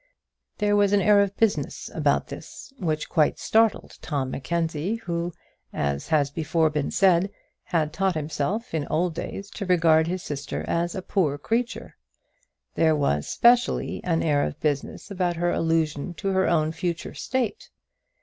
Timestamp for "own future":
16.49-17.13